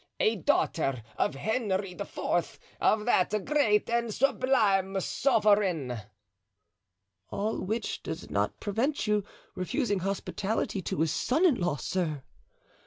[0.19, 5.95] A daughter of Henry IV., of that great, that sublime sovereign——"
[7.29, 12.23] "All which does not prevent you refusing hospitality to his son in law, sir!